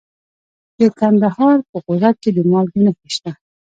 د 0.79 0.81
کندهار 0.99 1.57
په 1.69 1.77
غورک 1.83 2.15
کې 2.23 2.29
د 2.33 2.39
مالګې 2.51 2.79
نښې 2.85 3.09
شته. 3.15 3.31